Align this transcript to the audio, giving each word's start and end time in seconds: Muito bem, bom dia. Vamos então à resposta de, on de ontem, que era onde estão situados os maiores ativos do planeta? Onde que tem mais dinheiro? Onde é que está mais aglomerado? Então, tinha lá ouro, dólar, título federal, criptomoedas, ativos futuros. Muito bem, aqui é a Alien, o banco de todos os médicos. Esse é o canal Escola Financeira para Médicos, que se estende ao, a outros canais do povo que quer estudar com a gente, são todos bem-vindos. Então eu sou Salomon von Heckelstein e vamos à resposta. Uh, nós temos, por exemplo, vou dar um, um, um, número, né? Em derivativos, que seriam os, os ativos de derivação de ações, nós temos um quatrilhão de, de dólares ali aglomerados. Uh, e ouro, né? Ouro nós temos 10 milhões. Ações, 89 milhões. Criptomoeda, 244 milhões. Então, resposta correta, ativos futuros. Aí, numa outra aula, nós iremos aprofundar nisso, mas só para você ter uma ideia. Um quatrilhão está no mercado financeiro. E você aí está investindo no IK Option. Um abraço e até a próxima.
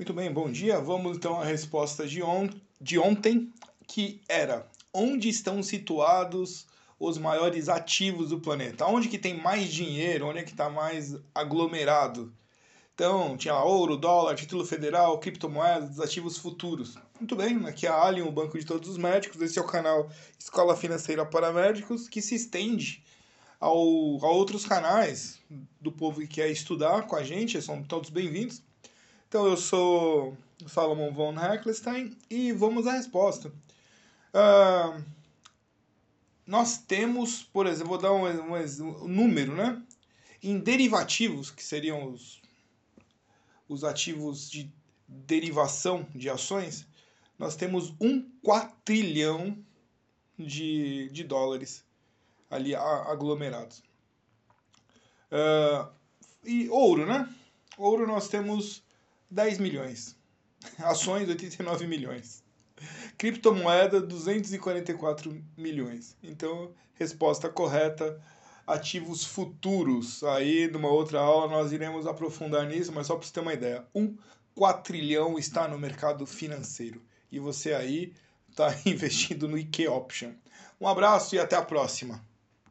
Muito 0.00 0.14
bem, 0.14 0.32
bom 0.32 0.50
dia. 0.50 0.80
Vamos 0.80 1.18
então 1.18 1.38
à 1.38 1.44
resposta 1.44 2.06
de, 2.06 2.22
on 2.22 2.48
de 2.80 2.98
ontem, 2.98 3.52
que 3.86 4.22
era 4.26 4.66
onde 4.94 5.28
estão 5.28 5.62
situados 5.62 6.66
os 6.98 7.18
maiores 7.18 7.68
ativos 7.68 8.30
do 8.30 8.40
planeta? 8.40 8.86
Onde 8.86 9.08
que 9.08 9.18
tem 9.18 9.36
mais 9.36 9.70
dinheiro? 9.70 10.26
Onde 10.26 10.38
é 10.38 10.42
que 10.42 10.52
está 10.52 10.70
mais 10.70 11.18
aglomerado? 11.34 12.32
Então, 12.94 13.36
tinha 13.36 13.52
lá 13.52 13.62
ouro, 13.62 13.94
dólar, 13.94 14.36
título 14.36 14.64
federal, 14.64 15.18
criptomoedas, 15.18 16.00
ativos 16.00 16.38
futuros. 16.38 16.96
Muito 17.20 17.36
bem, 17.36 17.62
aqui 17.66 17.86
é 17.86 17.90
a 17.90 18.02
Alien, 18.02 18.26
o 18.26 18.32
banco 18.32 18.58
de 18.58 18.64
todos 18.64 18.88
os 18.88 18.96
médicos. 18.96 19.42
Esse 19.42 19.58
é 19.58 19.62
o 19.62 19.66
canal 19.66 20.08
Escola 20.38 20.74
Financeira 20.74 21.26
para 21.26 21.52
Médicos, 21.52 22.08
que 22.08 22.22
se 22.22 22.34
estende 22.34 23.04
ao, 23.60 23.76
a 23.76 24.30
outros 24.30 24.64
canais 24.64 25.38
do 25.78 25.92
povo 25.92 26.22
que 26.22 26.26
quer 26.26 26.50
estudar 26.50 27.06
com 27.06 27.16
a 27.16 27.22
gente, 27.22 27.60
são 27.60 27.82
todos 27.82 28.08
bem-vindos. 28.08 28.62
Então 29.30 29.46
eu 29.46 29.56
sou 29.56 30.36
Salomon 30.66 31.12
von 31.12 31.38
Heckelstein 31.38 32.18
e 32.28 32.50
vamos 32.50 32.88
à 32.88 32.94
resposta. 32.94 33.48
Uh, 34.34 35.04
nós 36.44 36.78
temos, 36.78 37.44
por 37.44 37.64
exemplo, 37.68 37.90
vou 37.90 37.98
dar 37.98 38.12
um, 38.12 38.24
um, 38.26 39.04
um, 39.04 39.06
número, 39.06 39.54
né? 39.54 39.80
Em 40.42 40.58
derivativos, 40.58 41.48
que 41.48 41.62
seriam 41.62 42.10
os, 42.10 42.42
os 43.68 43.84
ativos 43.84 44.50
de 44.50 44.68
derivação 45.06 46.04
de 46.12 46.28
ações, 46.28 46.84
nós 47.38 47.54
temos 47.54 47.94
um 48.00 48.28
quatrilhão 48.42 49.56
de, 50.36 51.08
de 51.10 51.22
dólares 51.22 51.84
ali 52.50 52.74
aglomerados. 52.74 53.80
Uh, 55.30 55.88
e 56.44 56.68
ouro, 56.68 57.06
né? 57.06 57.32
Ouro 57.78 58.08
nós 58.08 58.26
temos 58.26 58.82
10 59.30 59.58
milhões. 59.58 60.16
Ações, 60.78 61.28
89 61.28 61.86
milhões. 61.86 62.42
Criptomoeda, 63.16 64.00
244 64.00 65.42
milhões. 65.56 66.16
Então, 66.22 66.72
resposta 66.94 67.48
correta, 67.48 68.20
ativos 68.66 69.24
futuros. 69.24 70.22
Aí, 70.24 70.70
numa 70.70 70.88
outra 70.88 71.20
aula, 71.20 71.48
nós 71.48 71.72
iremos 71.72 72.06
aprofundar 72.06 72.66
nisso, 72.66 72.92
mas 72.92 73.06
só 73.06 73.16
para 73.16 73.26
você 73.26 73.32
ter 73.32 73.40
uma 73.40 73.54
ideia. 73.54 73.86
Um 73.94 74.16
quatrilhão 74.54 75.38
está 75.38 75.68
no 75.68 75.78
mercado 75.78 76.26
financeiro. 76.26 77.02
E 77.30 77.38
você 77.38 77.72
aí 77.72 78.12
está 78.48 78.74
investindo 78.84 79.48
no 79.48 79.56
IK 79.56 79.88
Option. 79.88 80.32
Um 80.80 80.88
abraço 80.88 81.34
e 81.34 81.38
até 81.38 81.56
a 81.56 81.62
próxima. 81.62 82.24